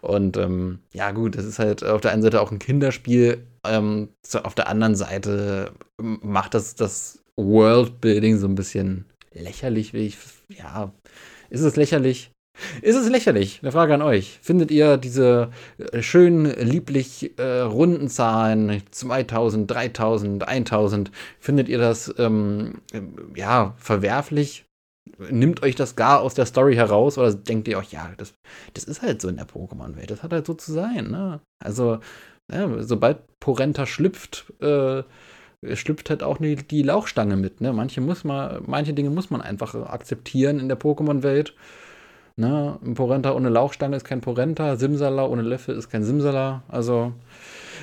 und 0.00 0.36
ähm, 0.36 0.80
ja, 0.92 1.12
gut, 1.12 1.36
das 1.36 1.44
ist 1.44 1.58
halt 1.58 1.84
auf 1.84 2.00
der 2.00 2.12
einen 2.12 2.22
Seite 2.22 2.40
auch 2.40 2.50
ein 2.50 2.58
Kinderspiel. 2.58 3.46
Ähm, 3.64 4.08
auf 4.42 4.54
der 4.54 4.68
anderen 4.68 4.96
Seite 4.96 5.72
macht 6.00 6.54
das 6.54 6.74
das 6.74 7.22
Worldbuilding 7.36 8.38
so 8.38 8.48
ein 8.48 8.54
bisschen 8.54 9.04
lächerlich, 9.32 9.92
wie 9.92 10.06
ich. 10.06 10.18
Ja, 10.48 10.92
ist 11.50 11.60
es 11.60 11.76
lächerlich? 11.76 12.30
Ist 12.80 12.96
es 12.96 13.08
lächerlich? 13.10 13.60
Eine 13.62 13.72
Frage 13.72 13.94
an 13.94 14.02
euch. 14.02 14.38
Findet 14.42 14.70
ihr 14.70 14.96
diese 14.96 15.50
äh, 15.78 16.02
schönen, 16.02 16.46
lieblich 16.46 17.38
äh, 17.38 17.60
runden 17.60 18.08
Zahlen 18.08 18.82
2000, 18.90 19.70
3000, 19.70 20.48
1000, 20.48 21.10
findet 21.38 21.68
ihr 21.68 21.78
das 21.78 22.14
ähm, 22.18 22.80
ja 23.34 23.74
verwerflich? 23.76 24.65
Nimmt 25.30 25.62
euch 25.62 25.74
das 25.74 25.96
gar 25.96 26.20
aus 26.20 26.34
der 26.34 26.46
Story 26.46 26.74
heraus 26.74 27.18
oder 27.18 27.32
denkt 27.32 27.68
ihr 27.68 27.78
euch, 27.78 27.92
ja, 27.92 28.10
das, 28.16 28.34
das 28.74 28.84
ist 28.84 29.02
halt 29.02 29.20
so 29.20 29.28
in 29.28 29.36
der 29.36 29.46
Pokémon-Welt, 29.46 30.10
das 30.10 30.22
hat 30.22 30.32
halt 30.32 30.46
so 30.46 30.54
zu 30.54 30.72
sein, 30.72 31.10
ne? 31.10 31.40
Also, 31.62 31.98
ja, 32.52 32.82
sobald 32.82 33.18
Porenta 33.40 33.86
schlüpft, 33.86 34.52
äh, 34.60 35.02
schlüpft 35.74 36.10
halt 36.10 36.22
auch 36.22 36.38
die, 36.38 36.56
die 36.56 36.82
Lauchstange 36.82 37.36
mit, 37.36 37.60
ne? 37.60 37.72
Manche 37.72 38.00
muss 38.00 38.24
man, 38.24 38.62
manche 38.66 38.94
Dinge 38.94 39.10
muss 39.10 39.30
man 39.30 39.40
einfach 39.40 39.74
akzeptieren 39.74 40.60
in 40.60 40.68
der 40.68 40.78
Pokémon-Welt. 40.78 41.54
Ne? 42.38 42.78
Ein 42.84 42.92
Porenta 42.92 43.32
ohne 43.32 43.48
Lauchstange 43.48 43.96
ist 43.96 44.04
kein 44.04 44.20
Porenta, 44.20 44.76
Simsala 44.76 45.24
ohne 45.24 45.40
Löffel 45.40 45.74
ist 45.74 45.88
kein 45.88 46.04
Simsala. 46.04 46.62
Also, 46.68 47.14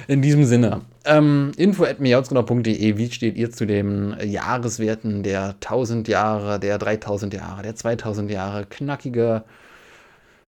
in 0.07 0.21
diesem 0.21 0.43
Sinne, 0.43 0.81
ähm, 1.05 1.51
info 1.57 1.85
at 1.85 1.99
wie 1.99 3.11
steht 3.11 3.35
ihr 3.35 3.49
zu 3.49 3.65
den 3.65 4.15
Jahreswerten 4.23 5.23
der 5.23 5.55
1000 5.59 6.07
Jahre, 6.07 6.59
der 6.59 6.77
3000 6.77 7.33
Jahre, 7.33 7.63
der 7.63 7.75
2000 7.75 8.29
Jahre? 8.29 8.67
Knackige, 8.67 9.43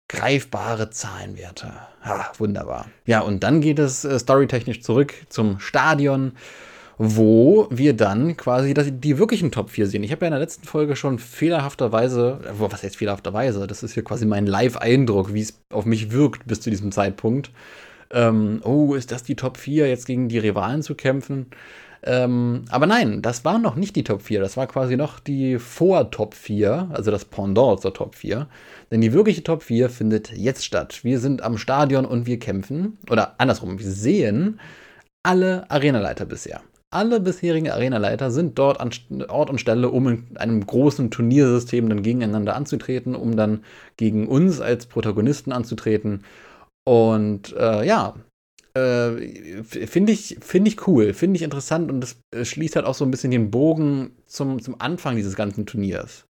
greifbare 0.08 0.92
Zahlenwerte. 0.92 1.72
Ha, 2.04 2.32
wunderbar. 2.38 2.86
Ja, 3.08 3.22
und 3.22 3.44
dann 3.44 3.60
geht 3.60 3.80
es 3.80 4.06
äh, 4.06 4.20
storytechnisch 4.20 4.84
zurück 4.84 5.16
zum 5.30 5.60
Stadion 5.60 6.34
wo 6.98 7.68
wir 7.70 7.96
dann 7.96 8.38
quasi 8.38 8.74
das, 8.74 8.88
die 8.92 9.18
wirklichen 9.18 9.52
Top 9.52 9.70
4 9.70 9.88
sehen. 9.88 10.04
Ich 10.04 10.12
habe 10.12 10.22
ja 10.22 10.28
in 10.28 10.34
der 10.34 10.40
letzten 10.40 10.66
Folge 10.66 10.96
schon 10.96 11.20
fehlerhafterweise, 11.20 12.40
äh, 12.44 12.52
was 12.58 12.84
heißt 12.84 12.98
fehlerhafterweise? 12.98 13.68
Das 13.68 13.84
ist 13.84 13.94
hier 13.94 14.04
quasi 14.04 14.25
mein 14.25 14.46
Live-Eindruck, 14.46 15.34
wie 15.34 15.42
es 15.42 15.60
auf 15.72 15.86
mich 15.86 16.12
wirkt 16.12 16.48
bis 16.48 16.62
zu 16.62 16.70
diesem 16.70 16.92
Zeitpunkt 16.92 17.52
ähm, 18.12 18.62
oh, 18.64 18.94
ist 18.94 19.12
das 19.12 19.24
die 19.24 19.36
Top 19.36 19.58
4, 19.58 19.88
jetzt 19.88 20.06
gegen 20.06 20.30
die 20.30 20.40
Rivalen 20.40 20.82
zu 20.82 20.96
kämpfen? 20.96 21.48
Ähm, 22.04 22.66
aber 22.70 22.86
nein, 22.86 23.22
das 23.22 23.46
war 23.46 23.58
noch 23.58 23.75
nicht 23.75 23.96
die 23.96 24.04
Top 24.04 24.22
4. 24.22 24.40
Das 24.40 24.58
war 24.58 24.68
quasi 24.68 24.96
noch 24.96 25.20
die 25.20 25.58
Vor-Top 25.58 26.36
4, 26.36 26.90
also 26.94 27.10
das 27.10 27.25
Pendant 27.25 27.82
zur 27.82 27.94
Top 27.94 28.16
4. 28.16 28.48
Denn 28.92 29.02
die 29.02 29.12
wirkliche 29.14 29.44
Top 29.44 29.64
4 29.64 29.90
findet 29.90 30.32
jetzt 30.32 30.64
statt. 30.64 31.04
Wir 31.04 31.20
sind 31.20 31.42
am 31.42 31.58
Stadion 31.58 32.06
und 32.06 32.28
wir 32.28 32.38
kämpfen. 32.40 33.00
Oder 33.10 33.36
andersrum, 33.40 33.80
wir 33.80 33.90
sehen 33.90 34.60
alle 35.24 35.70
Arenaleiter 35.72 36.25
bisher. 36.25 36.62
Alle 36.96 37.20
bisherigen 37.20 37.70
Arenaleiter 37.70 38.32
sind 38.32 38.58
dort 38.58 38.80
an 38.80 38.90
Ort 39.28 39.50
und 39.50 39.60
Stelle, 39.60 39.90
um 39.90 40.08
in 40.08 40.38
einem 40.38 40.66
großen 40.66 41.12
Turniersystem 41.12 41.90
dann 41.90 42.04
gegeneinander 42.04 42.56
anzutreten, 42.56 43.16
um 43.16 43.36
dann 43.36 43.66
gegen 43.98 44.30
uns 44.30 44.62
als 44.62 44.86
Protagonisten 44.86 45.52
anzutreten. 45.52 46.24
Und 46.86 47.54
äh, 47.58 47.86
ja, 47.86 48.16
äh, 48.75 49.62
finde 49.64 50.14
ich, 50.14 50.38
find 50.40 50.70
ich 50.70 50.88
cool, 50.88 51.14
finde 51.14 51.36
ich 51.36 51.44
interessant 51.44 51.92
und 51.92 52.00
das 52.00 52.16
äh, 52.32 52.46
schließt 52.46 52.78
halt 52.78 52.86
auch 52.86 52.96
so 52.96 53.04
ein 53.04 53.12
bisschen 53.12 53.32
den 53.32 53.52
Bogen 53.52 54.12
zum, 54.25 54.62
zum 54.62 54.80
Anfang 54.80 55.18
dieses 55.18 55.36
ganzen 55.36 55.66
Turniers. 55.66 56.24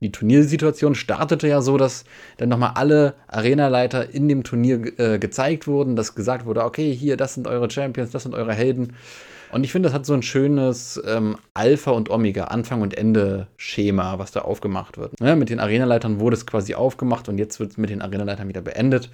Die 0.00 0.10
Turniersituation 0.10 0.94
startete 0.94 1.48
ja 1.48 1.60
so, 1.60 1.76
dass 1.76 2.04
dann 2.38 2.48
nochmal 2.48 2.72
alle 2.76 3.12
Arenaleiter 3.26 4.14
in 4.14 4.26
dem 4.26 4.42
Turnier 4.42 4.98
äh, 4.98 5.18
gezeigt 5.18 5.66
wurden, 5.66 5.96
dass 5.96 6.14
gesagt 6.14 6.46
wurde, 6.46 6.64
okay, 6.64 6.94
hier, 6.94 7.18
das 7.18 7.34
sind 7.34 7.46
eure 7.46 7.70
Champions, 7.70 8.10
das 8.10 8.22
sind 8.22 8.34
eure 8.34 8.54
Helden. 8.54 8.94
Und 9.50 9.64
ich 9.64 9.72
finde, 9.72 9.88
das 9.88 9.94
hat 9.94 10.06
so 10.06 10.14
ein 10.14 10.22
schönes 10.22 11.00
ähm, 11.06 11.36
Alpha 11.54 11.90
und 11.90 12.10
Omega, 12.10 12.44
Anfang 12.44 12.82
und 12.82 12.96
Ende 12.96 13.48
Schema, 13.56 14.18
was 14.18 14.30
da 14.30 14.40
aufgemacht 14.42 14.98
wird. 14.98 15.12
Ja, 15.20 15.36
mit 15.36 15.50
den 15.50 15.60
Arenaleitern 15.60 16.20
wurde 16.20 16.36
es 16.36 16.46
quasi 16.46 16.74
aufgemacht 16.74 17.28
und 17.28 17.38
jetzt 17.38 17.58
wird 17.60 17.72
es 17.72 17.76
mit 17.78 17.90
den 17.90 18.02
Arenaleitern 18.02 18.48
wieder 18.48 18.60
beendet. 18.60 19.10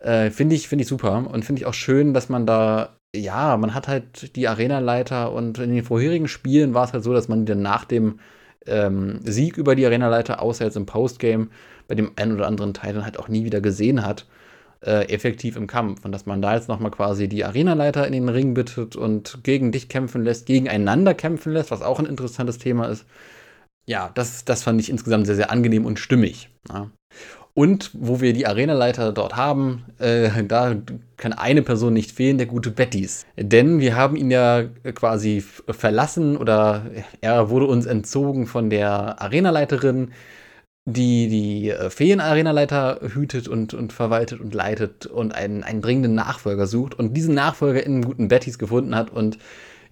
Äh, 0.00 0.30
finde 0.30 0.54
ich, 0.54 0.68
find 0.68 0.82
ich 0.82 0.88
super 0.88 1.28
und 1.30 1.44
finde 1.44 1.60
ich 1.60 1.66
auch 1.66 1.74
schön, 1.74 2.14
dass 2.14 2.28
man 2.28 2.46
da, 2.46 2.96
ja, 3.14 3.56
man 3.56 3.74
hat 3.74 3.88
halt 3.88 4.36
die 4.36 4.48
Arenaleiter 4.48 5.32
und 5.32 5.58
in 5.58 5.74
den 5.74 5.84
vorherigen 5.84 6.28
Spielen 6.28 6.74
war 6.74 6.84
es 6.84 6.92
halt 6.92 7.04
so, 7.04 7.12
dass 7.12 7.28
man 7.28 7.46
dann 7.46 7.62
nach 7.62 7.84
dem 7.84 8.18
ähm, 8.66 9.20
Sieg 9.24 9.56
über 9.56 9.74
die 9.76 9.86
Arenaleiter, 9.86 10.42
außer 10.42 10.64
jetzt 10.64 10.76
im 10.76 10.86
Postgame, 10.86 11.48
bei 11.88 11.94
dem 11.94 12.12
einen 12.16 12.32
oder 12.32 12.48
anderen 12.48 12.74
Teil 12.74 12.94
dann 12.94 13.04
halt 13.04 13.18
auch 13.18 13.28
nie 13.28 13.44
wieder 13.44 13.60
gesehen 13.60 14.04
hat 14.04 14.26
äh, 14.86 15.08
effektiv 15.08 15.56
im 15.56 15.66
Kampf. 15.66 16.04
Und 16.04 16.12
dass 16.12 16.26
man 16.26 16.40
da 16.40 16.54
jetzt 16.54 16.68
nochmal 16.68 16.90
quasi 16.90 17.28
die 17.28 17.44
Arenaleiter 17.44 18.06
in 18.06 18.12
den 18.12 18.28
Ring 18.28 18.54
bittet 18.54 18.96
und 18.96 19.40
gegen 19.42 19.72
dich 19.72 19.88
kämpfen 19.88 20.22
lässt, 20.22 20.46
gegeneinander 20.46 21.14
kämpfen 21.14 21.52
lässt, 21.52 21.70
was 21.70 21.82
auch 21.82 21.98
ein 21.98 22.06
interessantes 22.06 22.58
Thema 22.58 22.86
ist. 22.86 23.04
Ja, 23.86 24.10
das, 24.14 24.44
das 24.44 24.62
fand 24.62 24.80
ich 24.80 24.90
insgesamt 24.90 25.26
sehr, 25.26 25.36
sehr 25.36 25.50
angenehm 25.50 25.86
und 25.86 25.98
stimmig. 25.98 26.50
Ja. 26.72 26.90
Und 27.54 27.90
wo 27.94 28.20
wir 28.20 28.34
die 28.34 28.46
Arenaleiter 28.46 29.12
dort 29.12 29.34
haben, 29.34 29.86
äh, 29.98 30.44
da 30.44 30.76
kann 31.16 31.32
eine 31.32 31.62
Person 31.62 31.94
nicht 31.94 32.12
fehlen, 32.12 32.36
der 32.36 32.46
gute 32.46 32.70
Bettys. 32.70 33.24
Denn 33.38 33.80
wir 33.80 33.96
haben 33.96 34.14
ihn 34.14 34.30
ja 34.30 34.64
quasi 34.94 35.42
verlassen 35.66 36.36
oder 36.36 36.82
er 37.22 37.48
wurde 37.48 37.66
uns 37.66 37.86
entzogen 37.86 38.46
von 38.46 38.68
der 38.68 39.22
Arenaleiterin, 39.22 40.12
die 40.86 41.28
die 41.28 41.70
äh, 41.70 41.90
Feen-Arena-Leiter 41.90 43.00
hütet 43.02 43.48
und, 43.48 43.74
und 43.74 43.92
verwaltet 43.92 44.40
und 44.40 44.54
leitet 44.54 45.06
und 45.06 45.34
einen, 45.34 45.62
einen 45.64 45.82
dringenden 45.82 46.14
Nachfolger 46.14 46.66
sucht 46.66 46.98
und 46.98 47.14
diesen 47.14 47.34
Nachfolger 47.34 47.84
in 47.84 48.02
guten 48.02 48.28
Bettys 48.28 48.58
gefunden 48.58 48.94
hat. 48.94 49.10
Und 49.10 49.38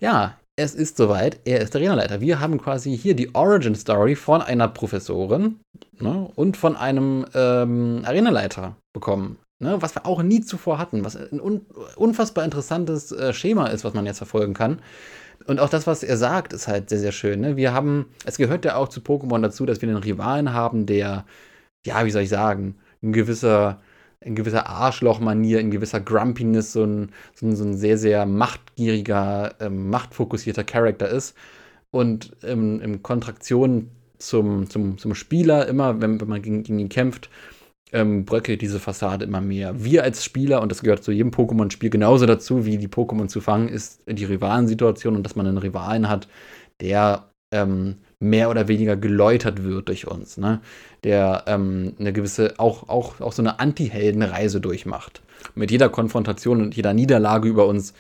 ja, 0.00 0.38
es 0.56 0.74
ist 0.74 0.96
soweit, 0.96 1.40
er 1.44 1.60
ist 1.60 1.74
Arenaleiter. 1.74 2.20
Wir 2.20 2.38
haben 2.38 2.58
quasi 2.58 2.96
hier 2.96 3.14
die 3.14 3.34
Origin-Story 3.34 4.14
von 4.14 4.40
einer 4.40 4.68
Professorin 4.68 5.58
ne, 5.98 6.30
und 6.36 6.56
von 6.56 6.76
einem 6.76 7.26
ähm, 7.34 8.02
Arenaleiter 8.04 8.76
bekommen. 8.92 9.38
Ne, 9.60 9.76
was 9.80 9.94
wir 9.94 10.06
auch 10.06 10.22
nie 10.22 10.40
zuvor 10.40 10.78
hatten, 10.78 11.04
was 11.04 11.16
ein 11.16 11.40
un 11.40 11.62
unfassbar 11.96 12.44
interessantes 12.44 13.12
äh, 13.12 13.32
Schema 13.32 13.68
ist, 13.68 13.84
was 13.84 13.94
man 13.94 14.06
jetzt 14.06 14.18
verfolgen 14.18 14.52
kann. 14.52 14.80
Und 15.46 15.60
auch 15.60 15.68
das, 15.68 15.86
was 15.86 16.02
er 16.02 16.16
sagt, 16.16 16.52
ist 16.52 16.68
halt 16.68 16.88
sehr, 16.88 16.98
sehr 16.98 17.12
schön. 17.12 17.40
Ne? 17.40 17.56
Wir 17.56 17.72
haben, 17.72 18.06
es 18.24 18.38
gehört 18.38 18.64
ja 18.64 18.76
auch 18.76 18.88
zu 18.88 19.00
Pokémon 19.00 19.42
dazu, 19.42 19.66
dass 19.66 19.82
wir 19.82 19.88
einen 19.88 19.98
Rivalen 19.98 20.52
haben, 20.52 20.86
der, 20.86 21.26
ja, 21.84 22.04
wie 22.06 22.10
soll 22.10 22.22
ich 22.22 22.30
sagen, 22.30 22.76
ein 23.02 23.12
gewisser, 23.12 23.80
ein 24.24 24.34
gewisser 24.34 24.68
Arschloch-Manier, 24.68 25.58
ein 25.58 25.70
gewisser 25.70 26.00
Grumpiness, 26.00 26.72
so 26.72 26.84
ein, 26.84 27.10
so 27.34 27.46
ein, 27.46 27.56
so 27.56 27.64
ein 27.64 27.74
sehr, 27.76 27.98
sehr 27.98 28.24
machtgieriger, 28.24 29.54
ähm, 29.60 29.90
machtfokussierter 29.90 30.64
Charakter 30.64 31.08
ist. 31.08 31.36
Und 31.90 32.34
ähm, 32.42 32.80
in 32.80 33.02
Kontraktion 33.02 33.90
zum, 34.18 34.68
zum, 34.70 34.96
zum 34.98 35.14
Spieler, 35.14 35.68
immer, 35.68 36.00
wenn, 36.00 36.20
wenn 36.20 36.28
man 36.28 36.42
gegen, 36.42 36.62
gegen 36.62 36.78
ihn 36.78 36.88
kämpft, 36.88 37.28
ähm, 37.94 38.24
bröckelt 38.24 38.60
diese 38.60 38.80
Fassade 38.80 39.24
immer 39.24 39.40
mehr. 39.40 39.82
Wir 39.82 40.02
als 40.02 40.24
Spieler, 40.24 40.60
und 40.60 40.70
das 40.70 40.82
gehört 40.82 41.04
zu 41.04 41.12
jedem 41.12 41.30
Pokémon-Spiel 41.30 41.90
genauso 41.90 42.26
dazu, 42.26 42.66
wie 42.66 42.76
die 42.76 42.88
Pokémon 42.88 43.28
zu 43.28 43.40
fangen, 43.40 43.68
ist 43.68 44.02
die 44.06 44.24
Rivalensituation 44.24 45.16
und 45.16 45.22
dass 45.22 45.36
man 45.36 45.46
einen 45.46 45.58
Rivalen 45.58 46.08
hat, 46.08 46.28
der 46.80 47.30
ähm, 47.52 47.96
mehr 48.18 48.50
oder 48.50 48.66
weniger 48.66 48.96
geläutert 48.96 49.62
wird 49.62 49.88
durch 49.88 50.08
uns, 50.08 50.36
ne? 50.38 50.60
der 51.04 51.44
ähm, 51.46 51.94
eine 51.98 52.12
gewisse, 52.12 52.54
auch, 52.58 52.88
auch, 52.88 53.20
auch 53.20 53.32
so 53.32 53.42
eine 53.42 53.60
Anti-Helden-Reise 53.60 54.60
durchmacht. 54.60 55.22
Mit 55.54 55.70
jeder 55.70 55.88
Konfrontation 55.88 56.62
und 56.62 56.74
jeder 56.74 56.94
Niederlage 56.94 57.48
über 57.48 57.66
uns 57.66 57.94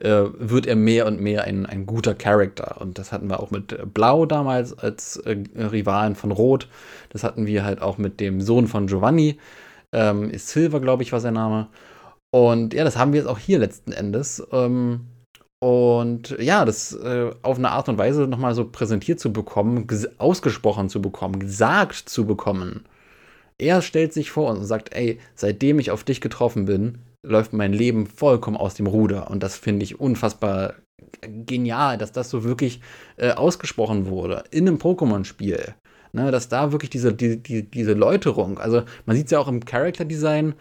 äh, 0.00 0.24
wird 0.32 0.66
er 0.66 0.76
mehr 0.76 1.06
und 1.06 1.20
mehr 1.20 1.44
ein, 1.44 1.66
ein 1.66 1.86
guter 1.86 2.14
Charakter. 2.14 2.80
Und 2.80 2.98
das 2.98 3.12
hatten 3.12 3.28
wir 3.28 3.40
auch 3.40 3.50
mit 3.50 3.92
Blau 3.94 4.26
damals 4.26 4.76
als 4.78 5.16
äh, 5.18 5.36
Rivalen 5.56 6.14
von 6.16 6.32
Rot. 6.32 6.68
Das 7.10 7.22
hatten 7.24 7.46
wir 7.46 7.64
halt 7.64 7.82
auch 7.82 7.98
mit 7.98 8.20
dem 8.20 8.40
Sohn 8.40 8.66
von 8.66 8.86
Giovanni. 8.86 9.38
Ähm, 9.92 10.30
Silver, 10.36 10.80
glaube 10.80 11.02
ich, 11.02 11.12
war 11.12 11.20
sein 11.20 11.34
Name. 11.34 11.68
Und 12.30 12.74
ja, 12.74 12.84
das 12.84 12.96
haben 12.96 13.12
wir 13.12 13.20
jetzt 13.20 13.28
auch 13.28 13.38
hier 13.38 13.58
letzten 13.58 13.92
Endes. 13.92 14.42
Ähm, 14.52 15.06
und 15.58 16.36
ja, 16.40 16.64
das 16.64 16.94
äh, 16.94 17.32
auf 17.42 17.58
eine 17.58 17.70
Art 17.70 17.88
und 17.90 17.98
Weise 17.98 18.22
nochmal 18.22 18.54
so 18.54 18.64
präsentiert 18.64 19.20
zu 19.20 19.32
bekommen, 19.32 19.86
ausgesprochen 20.16 20.88
zu 20.88 21.02
bekommen, 21.02 21.40
gesagt 21.40 22.08
zu 22.08 22.24
bekommen. 22.26 22.86
Er 23.58 23.82
stellt 23.82 24.14
sich 24.14 24.30
vor 24.30 24.48
uns 24.50 24.60
und 24.60 24.66
sagt, 24.66 24.94
ey, 24.94 25.20
seitdem 25.34 25.78
ich 25.78 25.90
auf 25.90 26.04
dich 26.04 26.22
getroffen 26.22 26.64
bin, 26.64 26.98
läuft 27.26 27.52
mein 27.52 27.72
Leben 27.72 28.06
vollkommen 28.06 28.56
aus 28.56 28.74
dem 28.74 28.86
Ruder. 28.86 29.30
Und 29.30 29.42
das 29.42 29.56
finde 29.56 29.84
ich 29.84 30.00
unfassbar 30.00 30.74
genial, 31.22 31.98
dass 31.98 32.12
das 32.12 32.30
so 32.30 32.44
wirklich 32.44 32.80
äh, 33.16 33.32
ausgesprochen 33.32 34.06
wurde 34.06 34.44
in 34.50 34.66
einem 34.66 34.78
Pokémon-Spiel. 34.78 35.74
Ne, 36.12 36.32
dass 36.32 36.48
da 36.48 36.72
wirklich 36.72 36.90
diese, 36.90 37.14
die, 37.14 37.40
die, 37.40 37.70
diese 37.70 37.92
Läuterung, 37.92 38.58
also 38.58 38.82
man 39.06 39.14
sieht 39.14 39.26
es 39.26 39.30
ja 39.30 39.38
auch 39.38 39.46
im 39.46 39.64
Character-Design, 39.64 40.54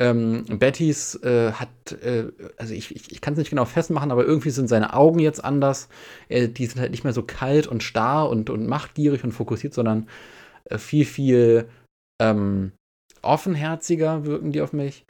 ähm, 0.00 0.46
Bettys 0.48 1.16
äh, 1.16 1.52
hat, 1.52 1.68
äh, 2.02 2.32
also 2.56 2.72
ich, 2.72 2.96
ich, 2.96 3.12
ich 3.12 3.20
kann 3.20 3.34
es 3.34 3.38
nicht 3.38 3.50
genau 3.50 3.66
festmachen, 3.66 4.10
aber 4.10 4.24
irgendwie 4.24 4.48
sind 4.48 4.68
seine 4.68 4.94
Augen 4.94 5.18
jetzt 5.18 5.44
anders. 5.44 5.90
Äh, 6.30 6.48
die 6.48 6.64
sind 6.64 6.80
halt 6.80 6.92
nicht 6.92 7.04
mehr 7.04 7.12
so 7.12 7.22
kalt 7.22 7.66
und 7.66 7.82
starr 7.82 8.30
und, 8.30 8.48
und 8.48 8.66
machtgierig 8.66 9.22
und 9.22 9.32
fokussiert, 9.32 9.74
sondern 9.74 10.08
äh, 10.64 10.78
viel, 10.78 11.04
viel 11.04 11.68
ähm, 12.18 12.72
offenherziger 13.20 14.24
wirken 14.24 14.52
die 14.52 14.62
auf 14.62 14.72
mich 14.72 15.04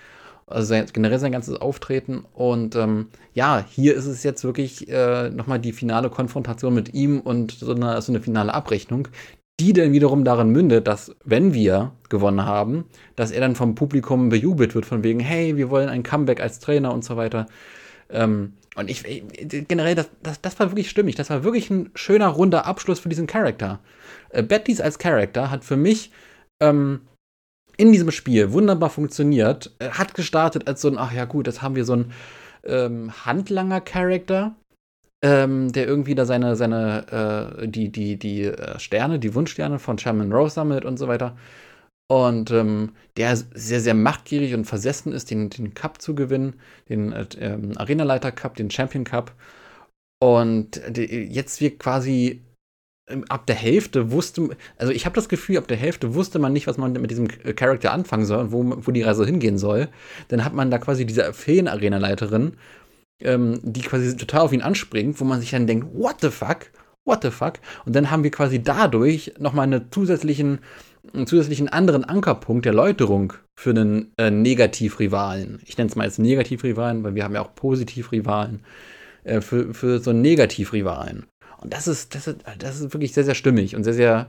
also 0.51 0.67
sein, 0.67 0.87
generell 0.93 1.19
sein 1.19 1.33
ganzes 1.33 1.61
Auftreten. 1.61 2.25
Und 2.35 2.77
ähm, 2.77 3.09
ja, 3.35 3.65
hier 3.69 3.95
ist 3.95 4.07
es 4.07 4.23
jetzt 4.23 4.45
wirklich 4.45 4.89
äh, 4.89 5.31
nochmal 5.31 5.59
die 5.59 5.73
finale 5.73 6.11
Konfrontation 6.11 6.75
mit 6.75 6.95
ihm 6.95 7.21
und 7.21 7.53
so 7.53 7.75
eine, 7.75 8.01
so 8.03 8.13
eine 8.13 8.21
finale 8.21 8.53
Abrechnung, 8.53 9.09
die 9.61 9.73
dann 9.73 9.93
wiederum 9.93 10.25
darin 10.25 10.51
mündet, 10.51 10.87
dass, 10.87 11.15
wenn 11.25 11.53
wir 11.53 11.93
gewonnen 12.09 12.45
haben, 12.45 12.85
dass 13.17 13.31
er 13.31 13.41
dann 13.41 13.55
vom 13.55 13.75
Publikum 13.75 14.31
bejubelt 14.31 14.75
wird, 14.75 14.87
von 14.87 15.05
wegen, 15.05 15.21
hey, 15.21 15.57
wir 15.57 15.71
wollen 15.71 15.89
ein 15.89 16.03
Comeback 16.03 16.41
als 16.41 16.59
Trainer 16.61 16.93
und 16.93 17.05
so 17.05 17.17
weiter. 17.17 17.47
Ähm, 18.09 18.55
und 18.77 18.89
ich, 18.89 19.03
generell, 19.69 19.95
das, 19.95 20.11
das, 20.23 20.41
das 20.41 20.59
war 20.59 20.71
wirklich 20.71 20.89
stimmig. 20.89 21.17
Das 21.17 21.29
war 21.31 21.45
wirklich 21.45 21.71
ein 21.71 21.91
schöner, 21.95 22.29
runder 22.29 22.67
Abschluss 22.67 23.01
für 23.01 23.09
diesen 23.09 23.27
Charakter. 23.27 23.81
Äh, 24.31 24.43
Bettys 24.43 24.81
als 24.81 24.99
Charakter 24.99 25.51
hat 25.51 25.65
für 25.65 25.77
mich 25.77 26.11
ähm, 26.61 27.01
in 27.81 27.93
diesem 27.93 28.11
Spiel 28.11 28.53
wunderbar 28.53 28.91
funktioniert. 28.91 29.75
Hat 29.81 30.13
gestartet 30.15 30.69
als 30.69 30.83
so 30.83 30.89
ein, 30.89 30.99
ach 30.99 31.13
ja 31.13 31.25
gut, 31.25 31.47
jetzt 31.47 31.63
haben 31.63 31.77
wir 31.77 31.87
so 31.87 31.95
einen 31.95 32.13
ähm, 32.65 33.11
Handlanger-Charakter, 33.25 34.55
ähm, 35.25 35.73
der 35.73 35.87
irgendwie 35.87 36.15
da 36.15 36.27
seine, 36.27 36.57
seine, 36.57 37.57
äh, 37.63 37.69
die, 37.69 37.91
die, 37.91 38.19
die 38.19 38.45
äh, 38.45 38.79
Sterne, 38.79 39.19
die 39.19 39.35
Wunschsterne 39.35 39.79
von 39.79 39.97
Shaman 39.97 40.31
Rose 40.31 40.55
sammelt 40.55 40.85
und 40.85 40.99
so 40.99 41.09
weiter. 41.09 41.37
Und 42.11 42.51
ähm, 42.51 42.91
der 43.17 43.35
sehr, 43.37 43.81
sehr 43.81 43.95
machtgierig 43.95 44.53
und 44.53 44.67
versessen 44.67 45.13
ist, 45.13 45.31
den, 45.31 45.49
den 45.49 45.73
Cup 45.73 46.03
zu 46.03 46.15
gewinnen, 46.15 46.57
den 46.91 47.13
äh, 47.13 47.27
ähm, 47.39 47.79
Arenaleiter 47.79 48.31
Cup, 48.31 48.57
den 48.57 48.71
Champion 48.71 49.05
Cup. 49.05 49.33
Und 50.23 50.83
die, 50.89 51.05
jetzt 51.05 51.63
wird 51.63 51.79
quasi 51.79 52.43
ab 53.29 53.47
der 53.47 53.57
Hälfte 53.57 54.11
wusste, 54.11 54.51
also 54.77 54.93
ich 54.93 55.05
habe 55.07 55.15
das 55.15 55.29
Gefühl, 55.29 55.59
ab 55.59 55.69
der 55.69 55.77
Hälfte 55.77 56.15
wusste 56.15 56.39
man 56.39 56.53
nicht, 56.53 56.67
was 56.67 56.79
man 56.79 56.93
mit 56.93 57.11
diesem 57.11 57.29
Charakter 57.29 57.93
anfangen 57.93 58.27
soll 58.27 58.39
und 58.39 58.53
wo, 58.53 58.87
wo 58.87 58.91
die 58.91 59.03
Reise 59.03 59.25
hingehen 59.25 59.59
soll. 59.59 59.89
Dann 60.29 60.45
hat 60.45 60.55
man 60.55 60.71
da 60.71 60.79
quasi 60.79 61.07
diese 61.07 61.33
Feen-Arena-Leiterin, 61.33 62.55
ähm, 63.23 63.61
die 63.63 63.83
quasi 63.83 64.17
total 64.17 64.43
auf 64.43 64.53
ihn 64.53 64.63
anspringt, 64.63 65.21
wo 65.21 65.25
man 65.25 65.41
sich 65.41 65.51
dann 65.51 65.67
denkt, 65.67 65.87
what 65.93 66.17
the 66.21 66.31
fuck? 66.31 66.71
What 67.05 67.23
the 67.23 67.31
fuck? 67.31 67.55
Und 67.87 67.97
dann 67.97 68.11
haben 68.11 68.25
wir 68.25 68.31
quasi 68.31 68.63
dadurch 68.63 69.33
nochmal 69.39 69.65
einen 69.65 69.91
zusätzlichen, 69.91 70.61
einen 71.15 71.27
zusätzlichen 71.27 71.69
anderen 71.69 72.05
Ankerpunkt 72.05 72.67
der 72.67 72.75
Läuterung 72.75 73.33
für 73.59 73.71
einen 73.71 74.13
äh, 74.19 74.31
Negativrivalen. 74.31 75.61
Ich 75.65 75.79
nenne 75.79 75.89
es 75.89 75.97
mal 75.97 76.05
jetzt 76.05 76.19
Negativrivalen, 76.19 77.03
weil 77.03 77.15
wir 77.15 77.25
haben 77.25 77.35
ja 77.35 77.43
auch 77.43 77.55
Positivrivalen. 77.55 78.61
äh, 79.25 79.41
für, 79.41 79.75
für 79.75 79.99
so 79.99 80.13
Negativrivalen. 80.13 81.27
Und 81.61 81.73
das 81.73 81.89
ist, 81.89 82.15
das, 82.15 82.27
ist, 82.27 82.39
das 82.59 82.81
ist 82.81 82.93
wirklich 82.93 83.13
sehr, 83.13 83.25
sehr 83.25 83.35
stimmig 83.35 83.77
und 83.77 83.85
sehr, 83.85 83.95
sehr, 83.95 84.27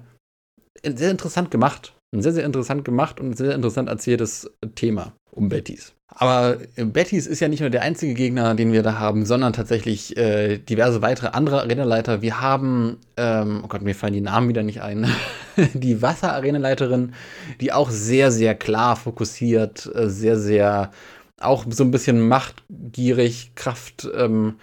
sehr 0.83 1.11
interessant 1.11 1.51
gemacht. 1.51 1.93
Ein 2.13 2.21
sehr, 2.21 2.33
sehr 2.33 2.45
interessant 2.45 2.83
gemacht 2.83 3.21
und 3.21 3.38
sehr 3.38 3.55
interessant 3.55 3.88
erzähltes 3.88 4.51
Thema 4.75 5.13
um 5.31 5.47
Bettys. 5.47 5.93
Aber 6.13 6.57
äh, 6.75 6.83
Bettys 6.83 7.25
ist 7.25 7.39
ja 7.39 7.47
nicht 7.47 7.61
nur 7.61 7.69
der 7.69 7.83
einzige 7.83 8.13
Gegner, 8.13 8.53
den 8.53 8.73
wir 8.73 8.83
da 8.83 9.00
haben, 9.00 9.25
sondern 9.25 9.53
tatsächlich 9.53 10.17
äh, 10.17 10.57
diverse 10.57 11.01
weitere 11.01 11.29
andere 11.29 11.61
Arenaleiter. 11.61 12.21
Wir 12.21 12.41
haben, 12.41 12.97
ähm, 13.15 13.61
oh 13.63 13.67
Gott, 13.67 13.81
mir 13.81 13.95
fallen 13.95 14.13
die 14.13 14.21
Namen 14.21 14.50
wieder 14.50 14.63
nicht 14.63 14.81
ein, 14.81 15.07
die 15.73 16.01
Wasser-Arenaleiterin, 16.01 17.13
die 17.61 17.71
auch 17.71 17.89
sehr, 17.89 18.31
sehr 18.31 18.55
klar 18.55 18.97
fokussiert, 18.97 19.89
äh, 19.95 20.09
sehr, 20.09 20.38
sehr 20.38 20.91
auch 21.39 21.65
so 21.69 21.83
ein 21.83 21.91
bisschen 21.91 22.27
machtgierig, 22.27 23.53
Kraft, 23.55 24.07
ähm, 24.15 24.55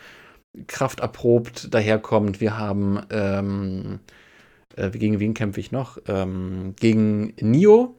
Kraft 0.66 1.00
erprobt 1.00 1.72
daherkommt. 1.72 2.40
Wir 2.40 2.58
haben, 2.58 3.00
ähm, 3.10 4.00
äh, 4.76 4.90
gegen 4.90 5.20
wen 5.20 5.34
kämpfe 5.34 5.60
ich 5.60 5.72
noch? 5.72 5.98
Ähm, 6.06 6.74
gegen 6.78 7.34
Nio, 7.40 7.94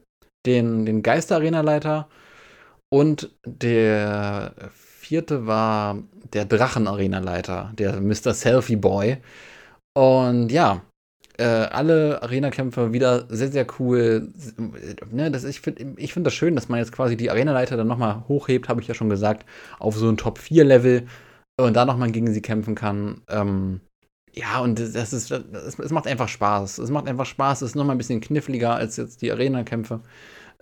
den, 0.46 0.86
den 0.86 1.02
Geister-Arena-Leiter. 1.02 2.08
Und 2.92 3.30
der 3.44 4.54
vierte 4.72 5.46
war 5.46 6.02
der 6.32 6.44
Drachen-Arena-Leiter, 6.44 7.72
der 7.78 8.00
Mr. 8.00 8.34
Selfie 8.34 8.76
Boy. 8.76 9.18
Und 9.94 10.50
ja, 10.50 10.82
äh, 11.40 11.44
alle 11.44 12.22
Arena-Kämpfer 12.22 12.92
wieder 12.92 13.26
sehr, 13.28 13.48
sehr 13.48 13.66
cool. 13.78 14.28
Ne, 15.10 15.30
das, 15.30 15.44
ich 15.44 15.60
finde 15.60 15.94
ich 15.96 16.12
find 16.12 16.26
das 16.26 16.34
schön, 16.34 16.54
dass 16.54 16.68
man 16.68 16.78
jetzt 16.78 16.92
quasi 16.92 17.16
die 17.16 17.30
Arena-Leiter 17.30 17.76
dann 17.76 17.86
nochmal 17.86 18.24
hochhebt, 18.28 18.68
habe 18.68 18.80
ich 18.82 18.88
ja 18.88 18.94
schon 18.94 19.08
gesagt, 19.08 19.46
auf 19.78 19.96
so 19.96 20.08
ein 20.08 20.16
Top-4-Level 20.16 21.06
und 21.64 21.74
da 21.74 21.84
nochmal 21.84 22.10
gegen 22.10 22.32
sie 22.32 22.42
kämpfen 22.42 22.74
kann. 22.74 23.22
Ähm, 23.28 23.80
ja, 24.32 24.60
und 24.60 24.78
das 24.78 25.12
ist, 25.12 25.30
es 25.30 25.90
macht 25.90 26.06
einfach 26.06 26.28
Spaß. 26.28 26.78
Es 26.78 26.90
macht 26.90 27.08
einfach 27.08 27.26
Spaß. 27.26 27.62
Es 27.62 27.70
ist 27.70 27.74
nochmal 27.74 27.96
ein 27.96 27.98
bisschen 27.98 28.20
kniffliger 28.20 28.74
als 28.74 28.96
jetzt 28.96 29.22
die 29.22 29.32
Arena-Kämpfe. 29.32 30.00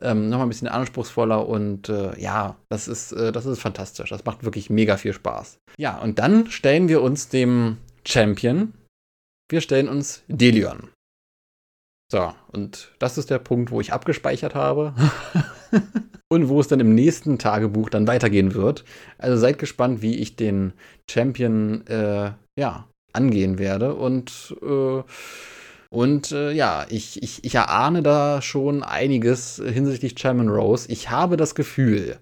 Ähm, 0.01 0.29
nochmal 0.29 0.47
ein 0.47 0.51
bisschen 0.51 0.69
anspruchsvoller 0.69 1.49
und 1.49 1.89
äh, 1.89 2.19
ja, 2.21 2.57
das 2.69 2.87
ist, 2.87 3.13
äh, 3.13 3.33
das 3.33 3.47
ist 3.47 3.61
fantastisch. 3.61 4.11
Das 4.11 4.25
macht 4.25 4.45
wirklich 4.45 4.71
mega 4.71 4.97
viel 4.97 5.13
Spaß. 5.13 5.59
Ja, 5.77 5.99
und 5.99 6.19
dann 6.19 6.51
stellen 6.51 6.89
wir 6.89 7.03
uns 7.03 7.29
dem 7.29 7.79
Champion. 8.07 8.73
Wir 9.51 9.61
stellen 9.61 9.89
uns 9.89 10.23
Delion. 10.29 10.91
So, 12.11 12.33
und 12.53 12.93
das 13.01 13.19
ist 13.19 13.29
der 13.29 13.39
Punkt, 13.39 13.71
wo 13.71 13.81
ich 13.81 13.93
abgespeichert 13.93 14.55
habe. 14.55 14.95
und 16.31 16.49
wo 16.49 16.61
es 16.61 16.69
dann 16.69 16.81
im 16.81 16.95
nächsten 16.95 17.39
Tagebuch 17.39 17.89
dann 17.89 18.07
weitergehen 18.07 18.55
wird. 18.55 18.85
Also 19.17 19.37
seid 19.37 19.59
gespannt, 19.59 20.03
wie 20.03 20.17
ich 20.17 20.37
den 20.37 20.73
Champion 21.11 21.87
äh, 21.87 22.33
ja, 22.59 22.89
angehen 23.13 23.59
werde. 23.59 23.95
Und, 23.95 24.55
äh, 24.63 25.03
und 25.91 26.33
äh, 26.33 26.53
ja, 26.53 26.87
ich, 26.91 27.23
ich, 27.23 27.45
ich 27.45 27.55
erahne 27.55 28.03
da 28.03 28.43
schon 28.43 28.83
einiges 28.83 29.57
hinsichtlich 29.57 30.17
Chairman 30.17 30.49
Rose. 30.49 30.91
Ich 30.91 31.11
habe 31.11 31.37
das 31.37 31.55
Gefühl, 31.55 32.19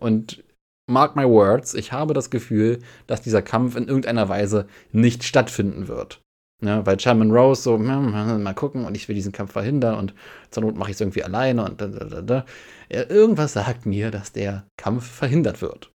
und 0.00 0.44
mark 0.88 1.16
my 1.16 1.24
words, 1.24 1.74
ich 1.74 1.92
habe 1.92 2.14
das 2.14 2.30
Gefühl, 2.30 2.78
dass 3.06 3.20
dieser 3.20 3.42
Kampf 3.42 3.74
in 3.76 3.88
irgendeiner 3.88 4.28
Weise 4.28 4.66
nicht 4.92 5.24
stattfinden 5.24 5.88
wird. 5.88 6.20
Ja, 6.62 6.84
weil 6.84 6.98
Chairman 6.98 7.30
Rose 7.30 7.62
so, 7.62 7.78
hm, 7.78 8.14
hm, 8.14 8.42
mal 8.42 8.54
gucken 8.54 8.84
und 8.84 8.94
ich 8.94 9.08
will 9.08 9.14
diesen 9.14 9.32
Kampf 9.32 9.52
verhindern 9.52 9.96
und 9.96 10.14
zur 10.50 10.62
Not 10.62 10.76
mache 10.76 10.90
ich 10.90 10.96
es 10.96 11.00
irgendwie 11.00 11.24
alleine 11.24 11.64
und 11.64 11.80
da, 11.80 11.86
da, 11.86 12.20
da. 12.20 12.44
Irgendwas 12.88 13.54
sagt 13.54 13.86
mir, 13.86 14.10
dass 14.10 14.32
der 14.32 14.64
Kampf 14.76 15.06
verhindert 15.06 15.62
wird. 15.62 15.90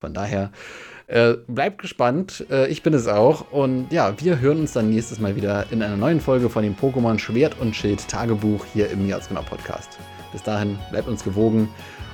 Von 0.00 0.12
daher 0.12 0.50
äh, 1.06 1.34
bleibt 1.46 1.82
gespannt. 1.82 2.44
Äh, 2.50 2.68
ich 2.68 2.82
bin 2.82 2.94
es 2.94 3.06
auch. 3.06 3.52
Und 3.52 3.92
ja, 3.92 4.14
wir 4.20 4.40
hören 4.40 4.60
uns 4.60 4.72
dann 4.72 4.90
nächstes 4.90 5.20
Mal 5.20 5.36
wieder 5.36 5.66
in 5.70 5.82
einer 5.82 5.96
neuen 5.96 6.20
Folge 6.20 6.48
von 6.48 6.62
dem 6.62 6.74
Pokémon 6.74 7.18
Schwert 7.18 7.56
und 7.60 7.76
Schild 7.76 8.06
Tagebuch 8.08 8.64
hier 8.72 8.90
im 8.90 9.06
Miasgenau 9.06 9.42
Podcast. 9.42 9.98
Bis 10.32 10.42
dahin, 10.42 10.78
bleibt 10.90 11.08
uns 11.08 11.22
gewogen 11.22 11.68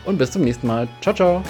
und 0.04 0.18
bis 0.18 0.32
zum 0.32 0.42
nächsten 0.42 0.66
Mal. 0.66 0.88
Ciao, 1.00 1.14
ciao. 1.14 1.42